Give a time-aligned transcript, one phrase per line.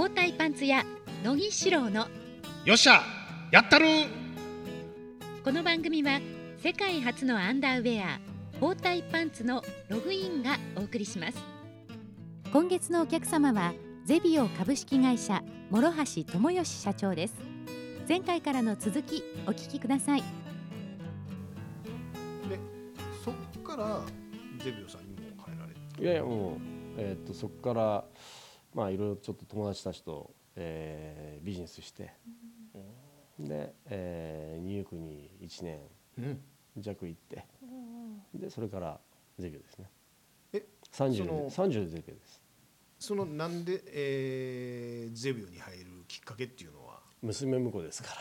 [0.00, 0.82] 包帯パンツ屋
[1.22, 2.06] 乃木志郎の。
[2.64, 3.02] よっしゃ
[3.52, 3.84] やったる。
[5.44, 6.22] この番組は
[6.56, 8.18] 世界初のアンダーウェア
[8.60, 11.36] 包帯パンツのログインがお送りします。
[12.50, 13.74] 今月のお客様は
[14.06, 17.34] ゼビオ株式会社諸橋智義社長です。
[18.08, 20.22] 前回からの続きお聞きください。
[22.48, 22.58] で
[23.22, 24.00] そっから
[24.64, 26.56] ゼビオさんにも入られていやいやもう、
[26.96, 28.04] えー、とそこから
[28.74, 32.12] まあいろいろちょっと友達たちと、えービジネスして、
[33.38, 35.80] で、えーニューヨークに1年
[36.18, 36.40] うん。
[36.76, 37.44] 弱行って、
[38.34, 39.00] でそれから
[39.38, 39.90] ゼビオですね。
[40.52, 42.40] え30そので30でゼビオです。
[42.98, 47.00] そのなんで、えーゼビオに入るきっかけっていうのは？
[47.22, 48.14] 娘婿ですから。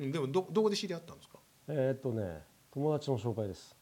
[0.00, 1.38] うんでもどどこで知り合ったんですか？
[1.68, 2.42] えっ、とね
[2.72, 3.74] 友達の紹介です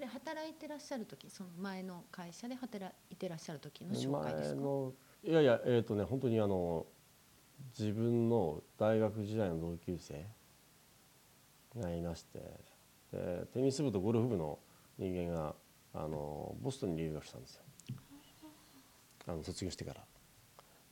[0.00, 4.62] それ働いてらっしゃる時その前の会社で働いてらっしゃる時の紹介ですか？
[5.24, 6.86] いやいやえっ、とね本当にあの
[7.78, 10.24] 自分の大学時代の同級生
[11.78, 12.38] がいまして
[13.12, 14.58] でテニス部とゴルフ部の
[14.98, 15.54] 人間が
[15.92, 17.62] あのボストンに留学したんですよ
[19.26, 20.00] あの卒業してから。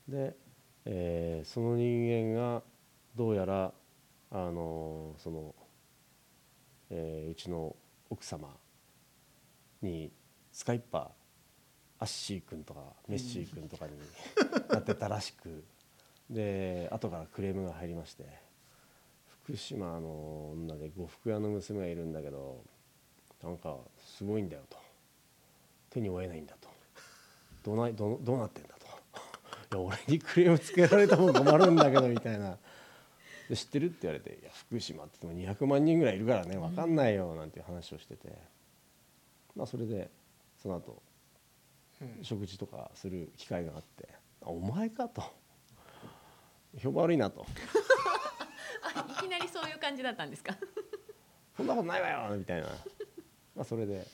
[0.06, 0.36] で、
[0.84, 2.62] えーその人間が
[3.16, 3.72] どうやら
[4.30, 5.54] あのその、
[6.90, 7.74] えーうちの
[8.10, 8.54] 奥様
[9.82, 10.10] に
[10.52, 11.02] スカイパー
[12.00, 13.92] アッシー君とかメッシー君とかに
[14.70, 15.64] なってたらしく
[16.30, 18.24] で後からクレームが入りまして
[19.44, 22.62] 福島の女で呉服屋の娘がいるんだけど
[23.42, 24.76] なんかすごいんだよと。
[25.90, 26.68] 手に負えないんだと。
[27.64, 28.86] どうなどどうなってんだと。
[29.76, 32.58] いや俺にクレームつけられたも困るんだけどみたいな。
[33.48, 38.36] で知ってるって言われて「いや福島って言っても200万人ぐらいいるからね分かんないよ」なんていう話をしてて。
[39.58, 40.08] まあそれで
[40.56, 41.02] その後
[42.22, 44.08] 食事とかする機会があって
[44.40, 45.20] 「あお前か」と
[46.78, 47.44] 「評判悪いな」と。
[48.94, 50.56] あいきなりそういう感じだったんですか
[51.56, 52.68] 「そんなことないわよ」みたいな、
[53.56, 54.06] まあ、それで、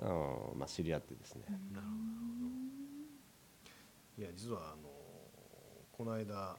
[0.00, 1.92] うんまあ、知り合ってですね、なるほ
[4.16, 4.22] ど。
[4.24, 4.90] いや実はあの
[5.92, 6.58] この間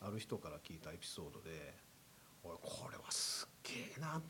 [0.00, 1.74] ある人から聞いたエピソードで
[2.42, 4.22] 俺これはすっげえなっ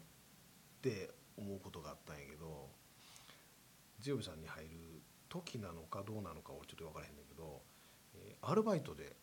[0.83, 2.71] て思うことがあったんやけど
[4.01, 4.71] ゼオビさんに入る
[5.29, 7.63] 時なのかどうなのか俺ちょっと分からへんねんけど、
[8.15, 9.17] えーアルバイトで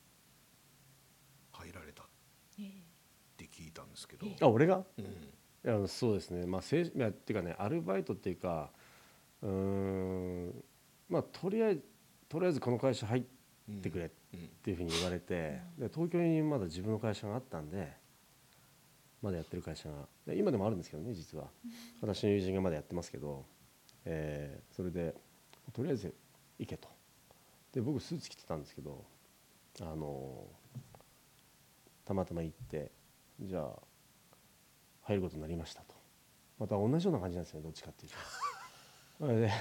[1.52, 2.06] 入られたっ
[3.36, 4.84] て聞いたんですけど、あ俺が？
[4.98, 5.06] うん。
[5.06, 5.08] い
[5.64, 6.46] やそうですね。
[6.46, 8.72] まあ正いやっていうかねアルバイトっていうか
[9.42, 10.64] うーん
[11.10, 11.84] まあとりあえず
[12.30, 13.24] とりあえずこの会社入っ
[13.82, 17.92] てくれっうんていうふうに言われてで東京にまだ自分の会社があったんで
[19.22, 19.90] まだやってる会社。
[20.28, 21.46] 今でもあるんですけどね実は。
[22.02, 23.46] 私の友人がまだやってますけど、
[24.06, 25.16] えーそれで
[25.74, 26.14] とりあえず
[26.58, 26.88] 行けと。
[27.74, 29.04] で僕スーツ着てたんですけど
[29.82, 30.48] あの
[32.06, 32.92] たまたま行って
[33.42, 33.72] じゃあ
[35.04, 35.96] 入ることになりましたと。
[36.60, 38.18] また同じような感じなんですよねどっちかっていうと。
[39.26, 39.52] それで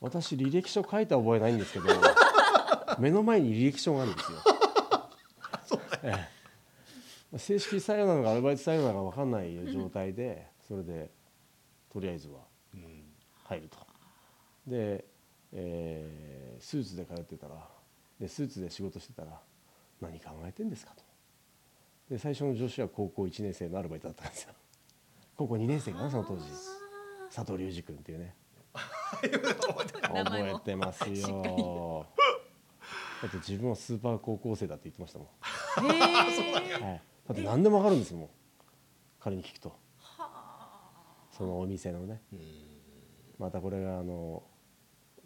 [0.00, 1.86] 私履歴書書いた覚えないんですけど
[2.98, 4.38] 目の前に履歴書があるんですよ。
[6.02, 6.10] ええ。
[6.10, 6.39] まあ
[7.36, 11.10] 正式採用なのかアルバイト採用なのか分かんない状態でそれで
[11.92, 12.40] とりあえずは
[12.74, 13.04] うん
[13.44, 13.78] 入ると。
[14.66, 15.04] で、
[15.52, 17.54] えースーツで通ってたら
[18.20, 19.40] でスーツで仕事してたら
[20.00, 21.02] 何考えてんですかと。
[22.10, 24.52] で最初の上司は高校1年生のアルバイトだったんですよ。
[25.36, 26.42] 高校2年生かなその当時。
[27.34, 28.34] 佐藤隆二君っていうね。
[28.74, 32.06] 覚えてますよ。
[33.22, 35.96] だって自分はスーパー高校生だって言ってましたもん、へ
[36.70, 38.28] えはい、だって何でも分かるんですもん。
[39.20, 39.72] 彼に聞くと。
[41.30, 42.20] そのお店のね。
[42.32, 42.40] うん。
[43.38, 44.42] またこれがあの、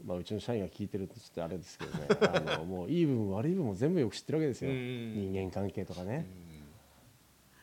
[0.04, 2.06] まあ、うちの社員が聞いてるとちょっとあれですけどね。
[2.54, 4.70] あのもういい部分悪い部分も全部よく知ってるわけですよ。
[4.70, 5.32] うん。
[5.32, 6.18] 人間関係とかうね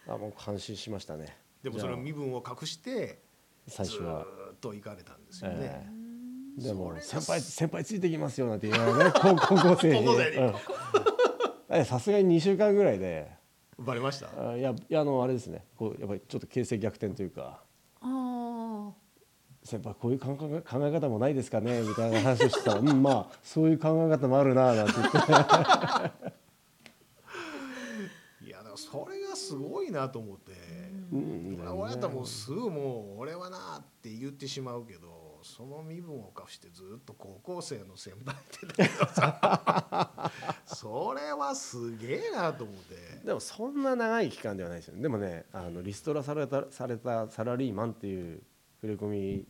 [0.07, 0.12] ん。
[0.12, 1.38] あもう感心しましたね。
[1.62, 2.03] でもそのじゃあ。
[2.03, 3.19] 身分を隠して
[3.68, 4.25] ず最初は。
[4.25, 5.58] ーっと行かれたんですよね。
[5.62, 5.88] え
[6.59, 6.63] え。
[6.63, 9.11] でも先輩先輩ついてきますよなんて言われね。
[9.14, 10.08] 高高校生に。
[10.08, 10.53] 高校生にうん。
[11.70, 13.40] えさすがに2週間ぐらいで
[13.85, 14.28] バレました？
[14.51, 15.66] あいやいやあのあれですね。
[15.78, 17.63] こうやっぱりちょっと形勢逆転というか。
[18.01, 18.91] あ
[19.63, 21.81] 先輩こういう考え考え方もないですかね？
[21.81, 22.73] みたいな話をしてた。
[22.75, 25.17] らうんまあそういう考え方もあるななんて言って。
[28.45, 30.51] いやだからそれがすごいなと思って。
[31.13, 31.59] うん。
[31.61, 38.84] 俺俺やったらもうすぐもう俺はなって言ってしまうけどその身分を隠してずっと高校生の先輩って
[39.14, 40.32] さ。
[40.66, 43.26] それはすげえなと思って。
[43.26, 45.02] でもそんな長い期間ではないですよね。
[45.02, 48.41] でもねあのリストラされたされたサラリーマンっていう
[48.82, 49.47] 触れ込み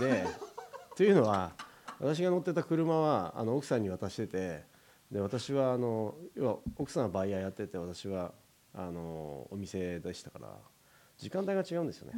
[0.00, 0.26] で
[0.96, 1.54] というのは
[1.98, 4.64] 私が乗ってた車はあの奥さんに渡してて
[5.10, 8.32] で私はあの要は奥さんはバイヤーやってて私は
[8.72, 10.56] あのお店でしたから
[11.20, 12.14] 時間帯が違うんですよね、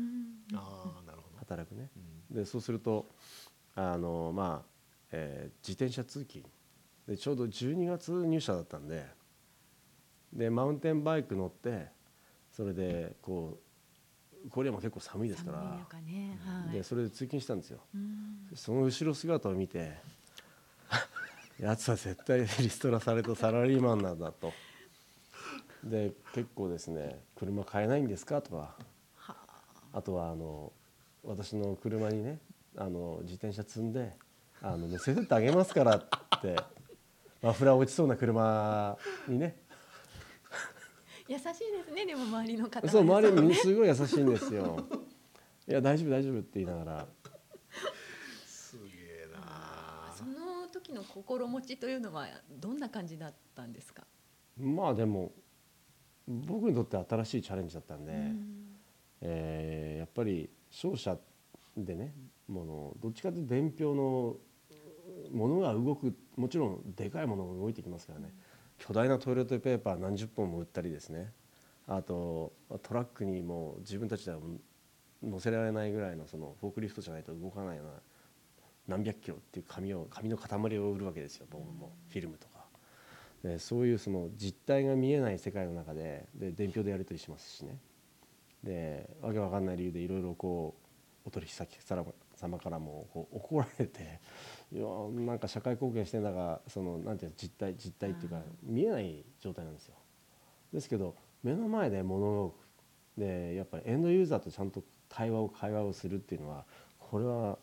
[0.55, 1.91] ああなるほど、働くね。
[2.31, 2.37] うん。
[2.37, 3.09] でそうすると
[3.75, 4.69] あのまあ、
[5.11, 6.45] えー自転車通勤。
[7.09, 9.05] でちょうど12月入社だったんで
[10.33, 11.89] でマウンテンバイク乗って
[12.53, 13.59] それでこ
[14.47, 15.59] うこれも結構寒いですから。
[15.59, 16.39] 寒い中ね。
[16.45, 16.77] はい。
[16.77, 17.81] でそれで通勤したんですよ。
[17.95, 18.49] うん。
[18.55, 19.99] その後ろ姿を見て
[21.59, 24.53] やつは絶対リストラされたサラリーマンなんだと。
[25.85, 28.77] で結構ですね車買えないんですかとかは
[29.93, 30.73] あとはあの
[31.23, 32.39] 私の車にね
[32.77, 34.13] あの自転車積んで
[34.63, 36.57] あの乗せてってあげますからって
[37.43, 38.97] マフラー落ちそうな車
[39.29, 39.57] にね。
[41.29, 41.55] 優しいで
[41.85, 43.55] すねでも周りの方はそう周りにね。
[43.55, 44.85] すごい優しいんですよ。
[45.69, 47.07] いや大丈夫大丈夫って言いながら。
[48.47, 48.93] すげ
[49.25, 54.07] えなその時の心持ちというのはどんな感じだったんですか、
[54.57, 55.33] まあでも
[56.27, 58.72] 僕にとって新しいチャレンジだったんで、うん
[59.23, 61.17] えーやっぱり商社
[61.77, 62.13] でね
[62.49, 64.37] ものどっちかというと伝票の
[65.33, 68.35] ものが動くもちろんでかいものが動いてきますからね。
[68.79, 71.33] 巨大なトイレットペーパー何十本も売ったりですね。
[71.87, 72.53] あと
[72.83, 74.39] トラックにも自分たちでは
[75.23, 77.93] 乗せられないぐらいのそのフォークリフトじゃないと動かないような
[78.89, 81.47] 何百キロっていう紙を紙の塊を売るわけですよ。
[81.49, 82.67] 僕もフィルムとか。
[83.45, 87.79] でそういうその実態が見えない世界の中でで伝票でやり取りしますしね。
[88.63, 90.75] でわけわかんない理由でいろいろこ
[91.25, 91.79] うお取引先
[92.35, 94.21] 様からもこう怒られて
[94.73, 94.85] いや
[95.27, 99.95] なんか社会貢献してんだがそのなんていうの実態実態っていうか見えない状態なんですよ。
[100.73, 102.55] ですけど目の前で物が動く
[103.19, 106.65] でやっぱりエンドユーザーとちゃんと対話を会話をするっていうのは
[106.99, 107.59] これは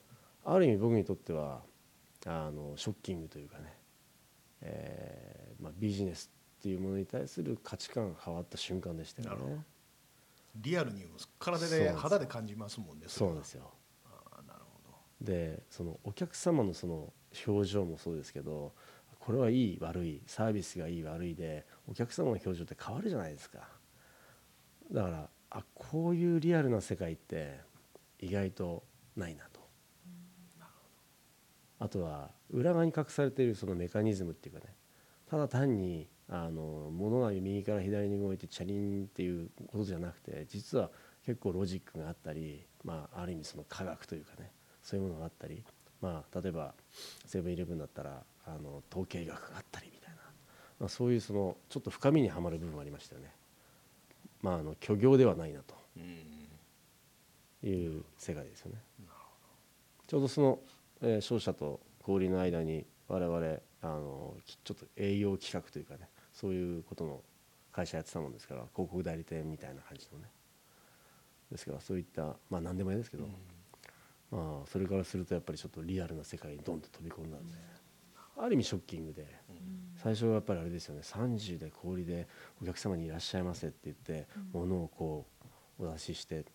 [0.46, 1.62] ある意味僕にとっては
[2.26, 3.74] あのショッキングというかね、
[4.62, 6.30] えーまあ、ビジネス
[6.60, 9.64] っていうものに対する価値観が変わった瞬間でしたよなるほね。
[10.62, 11.06] リアルに
[11.38, 13.72] 体で肌で感じますもんねそうなんですよ。
[14.46, 14.98] なるほど。
[15.22, 17.14] でそのお客様のその
[17.48, 18.74] 表情もそうですけど
[19.20, 23.68] これはいい悪いサービスがいい悪いでお客様の表情って変わるじゃないですか。
[24.92, 27.60] だからあこういうリアルな世界って
[28.20, 28.84] 意外と
[29.16, 29.60] ないなと。
[31.82, 34.76] あとは裏側に隠されているそのメカニズムっていうかね
[35.30, 40.92] ただ単にあの物が右から左に動いてチャリンっていうことじゃなくて実は
[41.26, 44.52] 結構ロジックがあったり、まあ、ある意味その科学というかね
[44.84, 45.64] そういうものがあったり、
[46.02, 46.74] まあ、例えば
[47.26, 50.18] セブンイレブンだったらあの統計学があったりみたいな、
[50.80, 53.32] まあ、そういうそのちょっと深みにはまる部分がありましたよね。
[54.42, 55.76] まあ、あの虚業ではないなと
[57.68, 58.78] いう世界ですよね。
[60.08, 60.60] ちょうどその、
[61.02, 66.10] えー商社と小売りの間に我々あのきちょっと営業企画というかね
[66.40, 67.22] そういうことの
[67.72, 70.26] 会社やってたもんですから広告代理店みたいな感じのね。
[71.52, 73.28] ですからそういったまあ何でもいいですけど、
[74.32, 77.54] まあそれからするとやっぱりちょっとリアルな世界にドンと飛び込んだんで、
[78.38, 79.26] ある意味ショッキングで、
[80.02, 82.28] 最初はやっぱりあれですよね30で小売りで
[82.62, 85.26] お客様にいらっしゃいませって言って、物をこ
[85.80, 86.46] うお出しして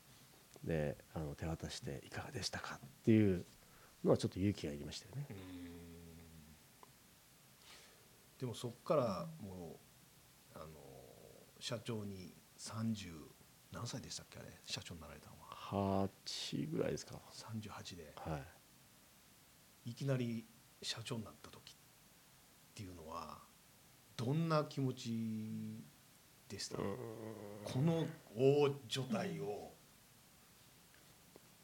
[0.62, 3.44] であの手渡していかがでしたかっていう
[4.04, 5.26] のはちょっと勇気がいりましたよね。
[8.38, 9.78] でもそこからも
[10.54, 10.66] うあの
[11.60, 13.12] 社長に30
[13.72, 14.48] 何歳でしたっけあれ？
[14.64, 16.08] 社長になられたのは。
[16.08, 17.20] 8ぐらいですか。
[17.32, 18.12] 38で。
[18.16, 18.38] は
[19.86, 19.90] い。
[19.90, 20.46] いきなり
[20.82, 21.74] 社長になった時っ
[22.74, 23.38] ていうのは
[24.16, 25.84] どんな気持ち
[26.48, 26.76] でした？
[26.76, 26.84] こ
[27.80, 29.72] の大所帯を。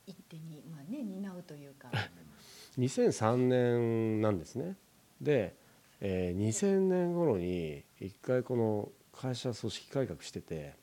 [0.07, 1.89] 一手にまあね担うというか。
[2.79, 4.77] 2003年なんですね。
[5.21, 5.55] で、
[6.01, 10.75] えー2000年頃に一回この会社組織改革してて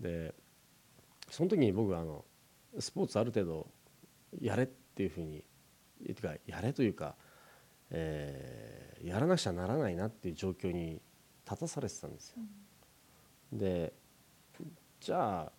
[0.00, 0.34] で
[1.30, 2.24] その時に僕はあの
[2.78, 3.66] スポーツある程度
[4.40, 5.44] やれっていうふうに
[6.06, 7.14] てかやれというか、
[7.90, 11.00] えーやらなくちゃならないなっていう状況に
[11.44, 12.36] 立たされてたんですよ。
[13.52, 13.92] で
[15.00, 15.50] じゃ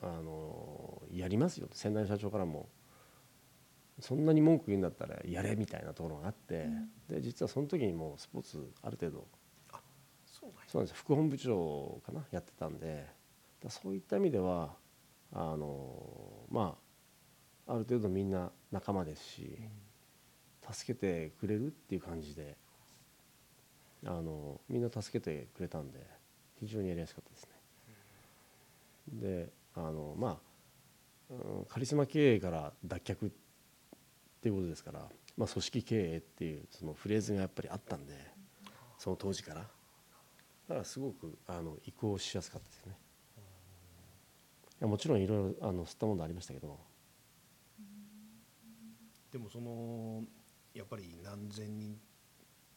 [0.00, 1.66] ああのやりますよ。
[1.68, 2.68] と先代社長からも
[4.00, 6.68] そんなに文句言うんだったらやれみたいなところがあって、
[7.08, 9.26] で実はその時にもうスポーツある程度
[10.26, 13.06] そうなんです副本部長かなやってたんで。
[13.64, 14.74] だそういった意味では
[15.32, 16.76] あのま
[17.66, 19.58] あある程度みんな仲間ですし、
[20.70, 22.56] 助けてくれるっていう感じで
[24.04, 25.98] あのみんな助けてくれたんで
[26.60, 27.50] 非常にやりやすかったですね。
[29.20, 30.36] であのまあ
[31.30, 33.30] うんカリスマ経営から脱却っ
[34.44, 38.14] ていうことですからまあ、組織経営っていうそのフレーズがやっぱりあったんで
[38.98, 39.60] その当時から。
[39.60, 42.96] だからすごくあの移行しやすかったですね。
[44.80, 46.78] いやもちろんいろいろあの吸ったものありましたけど。
[49.30, 50.22] でもその
[50.72, 51.96] やっぱり何千人っ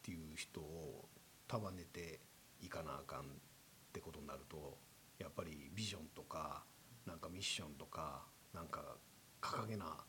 [0.01, 1.07] ていう人を
[1.47, 2.19] 束ねて
[2.59, 3.23] いかなあかんっ
[3.93, 4.77] てことになると
[5.19, 6.63] やっぱりビジョンとか
[7.05, 8.97] なんかミッションとかなんか
[9.39, 10.03] 掲げな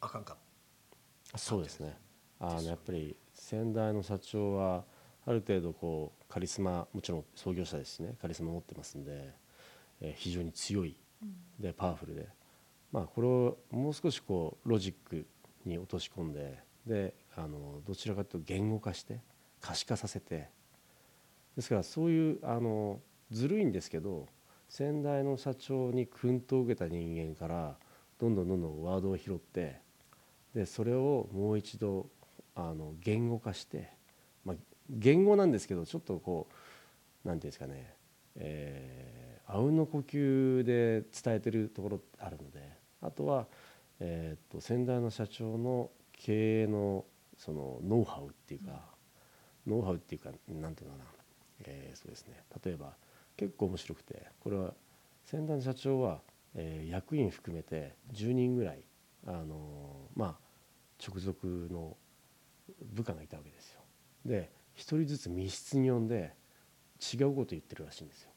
[0.00, 0.36] あかんか
[1.36, 1.96] そうですね。
[2.40, 4.84] あのやっぱり先代の社長は
[5.26, 9.32] ある程度こうカリスマもちろん創業者ですしねカリスマ持ってますんで、
[10.00, 10.96] えー非常に強い
[11.58, 12.28] でパワフルで、
[12.92, 15.26] まあ、これをもう少しこうロジック
[15.64, 19.20] に落とし込んでであのどちらかというと言語化して
[19.60, 20.50] 可視化させて
[21.56, 23.00] ですからそういうあの
[23.30, 24.26] ずるいんですけど
[24.68, 27.76] 先代の社長に薫陶を受けた人間から
[28.18, 29.80] どんどんどんどんワードを拾って
[30.54, 32.06] でそれをもう一度
[32.54, 33.90] あの言語化して、
[34.44, 34.56] まあ、
[34.88, 36.48] 言語なんですけどちょっとこ
[37.24, 37.94] うなんていうんですかね、
[38.36, 43.46] えーあうんの呼吸で伝えてるところあるのであとは、
[44.00, 47.04] えー、と先代の社長の経営の
[47.36, 48.80] そのノウハウっていうか、
[49.66, 51.10] ノウハウっていうかなんていうのかな、
[51.66, 52.42] えーそうですね。
[52.64, 52.92] 例えば
[53.36, 54.72] 結構面白くてこれは
[55.26, 56.20] 先代の社長は、
[56.54, 58.80] えー役員含めて10人ぐらい、
[59.26, 60.43] あのまあ
[61.06, 61.96] 直属の
[62.94, 63.80] 部下がいたわけですよ。
[64.24, 66.34] で一人ずつ密室に呼んで
[67.12, 68.30] 違うこと言ってるらしいんですよ。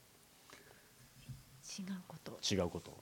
[1.79, 2.37] 違うこと。
[2.43, 2.97] 違うこと。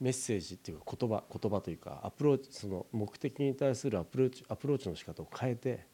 [0.00, 5.86] メッセージっていうか言葉言葉というかアプローチその目的に対するアプローチアプローチの仕方を変えて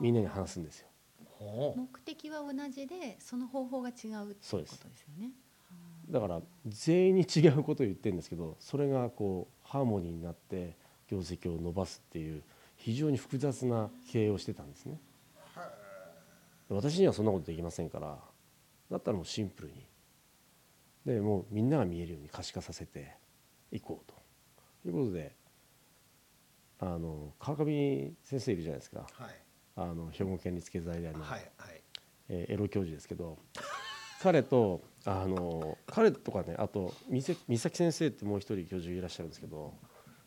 [0.00, 0.88] みんなに話すんですよ。
[1.24, 5.30] ほ目的は同じでその方法が違うっていうことですよね。
[6.08, 10.76] だから全員に違うことを言ってるんですけどそれがこうハーモニーになって
[11.12, 12.42] 業績を伸ばすっていう
[12.76, 14.98] 非常に複雑な経営をしてたんですね。
[16.70, 18.18] 私にはそんなことできませんから
[18.90, 19.86] だったらもうシンプルに
[21.04, 23.14] でもうみんなが見えるように可視化させて
[23.70, 25.34] いこうということで
[26.78, 29.34] あの川上先生いるじゃないですかはい
[29.76, 31.82] あの兵庫県立経済大の、はいはい
[32.28, 33.38] えーエロ教授ですけど
[34.22, 39.74] 彼とあの彼とかねあと三崎先生ってもう一人教授いらっしゃるんですけど、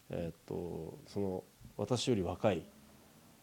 [0.09, 1.43] えーっとその
[1.77, 2.65] 私より若い、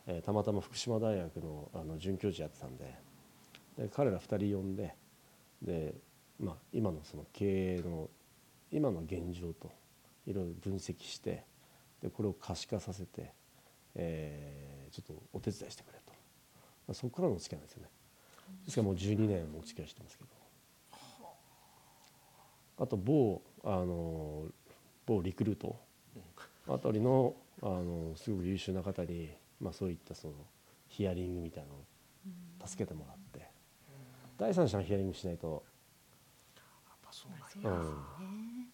[0.07, 2.95] えーたまたま福島大学のあの准教授やってたんで
[3.78, 4.95] で彼ら2人呼んで
[5.62, 5.95] で、
[6.40, 8.09] まあ、今のその経営の
[8.71, 9.71] 今の現状と
[10.26, 11.45] いろいろ分析して
[12.02, 13.33] でこれを可視化させて、
[13.95, 16.12] えーちょっとお手伝いしてくれと、
[16.87, 17.88] まあ、そこからのお付き合いなんですよね。
[18.66, 20.31] ですからもう12年お付き合いしてますけど。
[22.78, 24.47] あと某あの
[25.07, 25.78] 某リクルート
[26.69, 30.35] あたりのあのすごく優秀な方に、まあ、そういったその
[30.88, 33.49] ヒアリングみたいなのを助けてもらって
[34.37, 35.62] 第三者がヒアリングしないと、
[36.57, 36.61] や
[36.92, 38.69] っぱそうんや、ですよね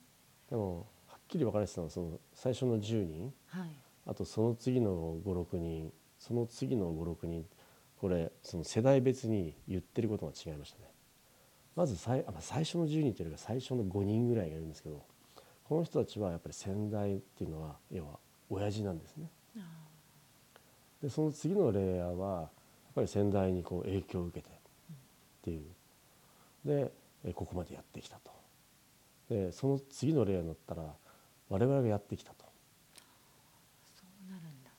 [0.48, 3.68] でもはっきり分かれてたのはその最初の10人はい。
[4.06, 7.44] あとその次の56人その次の56人
[8.00, 10.84] これその世代別に言ってることが違いましたね。
[11.76, 15.04] まず最あまあ最初の10人というよりか最初の5人ぐらいがいるんですけど
[15.68, 19.28] この人たちはやっぱり先代っていうのは要は親父なんですね。
[19.58, 19.60] あ
[21.02, 22.48] でその次のレイヤーはやっ
[22.94, 24.56] ぱり先代にこう影響を受けてっ
[25.42, 25.62] ていう。
[26.64, 26.90] で
[27.24, 28.30] えここまでやってきたと。
[29.28, 30.82] でその次のレイヤーになったら
[31.50, 32.46] 我々がやってきたと。
[33.94, 34.70] そうなるんだ。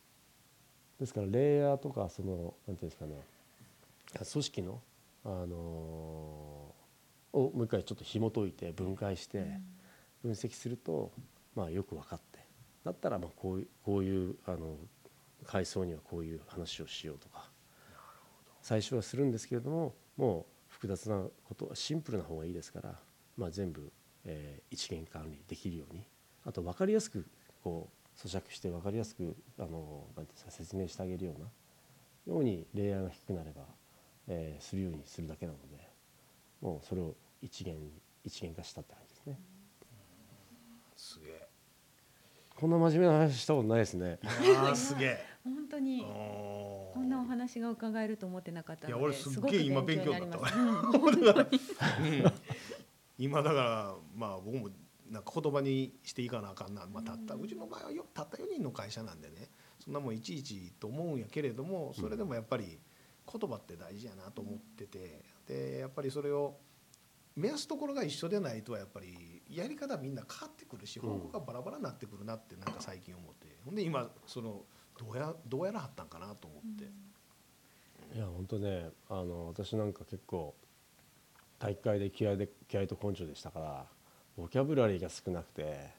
[1.00, 3.24] ですからレイヤーとかそのなんていうんですかね。
[4.32, 4.82] 組織の、
[5.24, 6.80] あのー
[7.32, 9.46] をもう一回ちょっと紐解いて分解して
[10.22, 11.12] 分析すると、
[11.56, 12.40] まあ、よく分かって。
[12.84, 14.78] だったらまあこういうこういうあの
[15.46, 17.50] 階層にはこういう話をしようとか。
[18.62, 23.00] 最初はするんですけれどももう複雑なことはシンプルな方がいいですから、
[23.38, 23.92] まあ、全部、
[24.26, 26.06] えー一元管理できるように。
[26.46, 27.28] あと分かりやすく
[27.64, 31.48] こう咀嚼して分かりやすくあのなんていうんですか説明してあげるような
[32.34, 33.64] ようにレイヤーが低くなれば、
[34.28, 35.90] えーするようにするだけなので
[36.62, 37.92] もうそれを一元に
[38.24, 39.09] 一元化したって感じ。
[39.09, 39.09] で
[41.00, 41.48] すげえ。
[42.58, 44.20] こんな真面目な話したことないですね。
[44.44, 45.26] いやーすげえ。
[45.46, 50.40] 本当にここんなお話が伺えると思ってなかったのでいや俺すっげえ今勉強になった。
[53.18, 54.70] 今だからまあ僕も
[55.10, 59.50] なんか言葉にしていかなあかんな、まあ、たったうちの場合はよたった4人の会社なんでね。
[59.80, 62.78] そんなもんいちいちと思うんやけれどもそれでもやっぱり
[63.32, 65.24] 言葉って大事やなと思ってて。
[65.48, 66.58] でやっぱりそれを
[67.40, 73.48] 目安ところが一緒でないとやっぱりやり方みんな変わってくるし方法がバラバラになってくるなってなんか最近思って。
[73.66, 74.62] ほんで今その
[74.98, 76.84] どうやどうやらはったんかなと思って、
[78.16, 80.54] いや本当ねあの私なんか結構
[81.58, 83.86] 大会で気合で気合と根性でしたから
[84.38, 85.90] ボキャブラリーが少なくて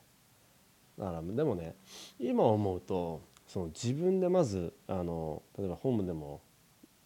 [0.99, 1.76] だからでもね
[2.18, 6.40] 今思うとその自分でまずあの例えば本でも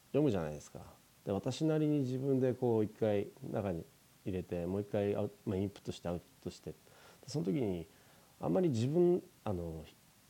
[0.09, 0.81] 読むじゃないですか。
[1.25, 3.85] で私なりに自分でこう一回中に
[4.25, 6.75] 入れてもう一回アウ、まあ、インプットしてアウトして。
[7.26, 7.87] その時に
[8.40, 9.85] あんまり自分あの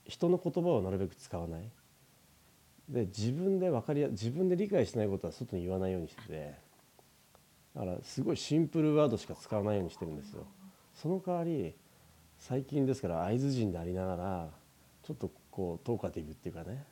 [0.05, 1.69] 人の言葉をなるべく使わない。
[2.87, 6.53] で自分で分かりや自分で理解しないことは外に言わないようにしてて。
[7.75, 10.45] だからすごいシンプルワードしか使わないようにしてるんですよ。
[10.93, 11.75] その代わり
[12.37, 14.49] 最近ですから会津人でありながら
[15.03, 16.85] ちょっとこうトーカティブっていうかね。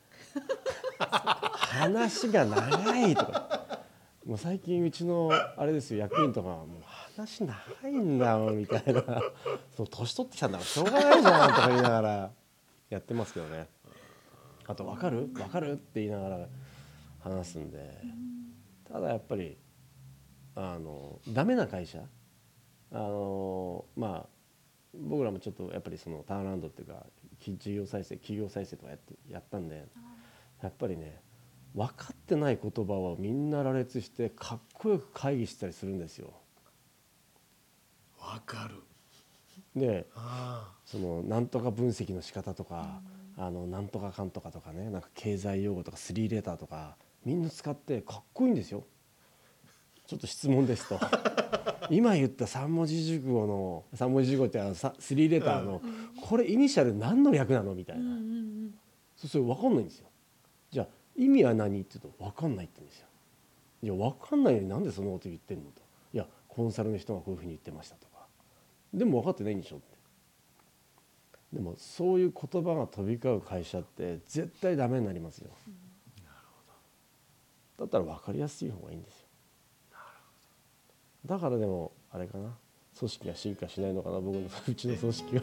[0.98, 3.84] 話が長いとか。
[4.26, 6.82] もう最近うちのあれですよ役員とかもう
[7.16, 9.02] 話長いんだもんみたいな。
[9.76, 12.32] その年取ってきたんだからしょうがないじゃんとか言いながら。
[12.90, 13.66] やってますけどね。
[14.66, 15.26] あと「分かる？
[15.26, 16.48] 分かる?」って言いながら
[17.20, 18.00] 話すんで。
[18.84, 19.56] ただやっぱり
[20.54, 22.02] あのダメな会社？
[22.92, 24.28] あのまあ
[24.96, 27.04] 僕らもちょっとやっぱりそのターンラウンドっていうか
[27.40, 29.88] 事業再生企業再生とかやってやったんで
[30.62, 31.20] やっぱりね
[31.74, 36.32] 分かってない言葉をみんな羅列してかっこよく会議したりするんですよ。
[38.32, 38.82] わかる。
[39.76, 43.00] であそのなんとか分析の仕方とか、
[43.36, 48.84] あのなんとかかんとかとかねなんか経済用語とかスリーレーターとかみんな使ってかっこいいんですよ。
[50.06, 51.00] ちょっと質問ですと。
[51.90, 55.82] 今言った3文字熟語の3文字熟語ってあのさスリーレーターの、
[56.22, 58.04] これイニシャル何の略なのみたいな、
[59.16, 60.08] そうそれ分かんないんですよ。
[60.70, 63.06] じゃあ意味は何って言うと分かんないって言うんですよ。
[63.82, 65.82] いや分かんないのになんでそんなこと言ってんのと。
[66.12, 68.13] いやコンサルの人がこういうふうに言ってましたとか
[68.94, 69.94] でも分かってないんでしょって。
[71.52, 75.50] でもそういう言葉が飛び交う会社って絶対ダメになりますよ、
[77.78, 79.26] だったら分かりやすい方がいいんですよ。
[81.26, 82.56] だからでもあれかな。
[82.96, 84.20] 組織が進化しないのかな。
[84.20, 85.42] 僕の うちの組織は。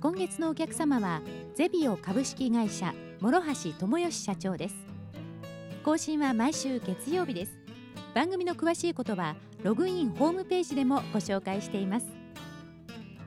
[0.00, 1.22] 今月のお客様は
[1.54, 4.74] ゼビオ株式会社諸橋智義社長です。
[5.84, 7.58] 更新は毎週月曜日です。
[8.14, 12.04] 番組の詳しいことはログインホームページでもご紹介しています。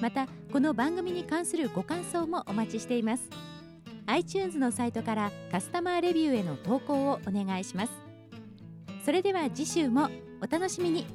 [0.00, 3.22] またこの番組に関するご感想もお待ちしています。
[4.06, 7.92] iTunes のサイトからカスタマーレビューへの投稿をお願いします。
[9.04, 10.08] それでは次週も
[10.42, 11.06] お楽しみに。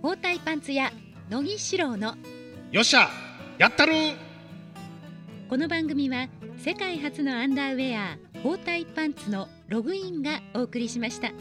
[0.00, 0.90] 包帯パンツ屋
[1.28, 2.16] 乃木志郎の
[2.72, 3.10] よっしゃ
[3.58, 3.92] やったる
[5.48, 11.32] この番組は世界初のアンダーウェア包帯パンツのログインがお送りしました。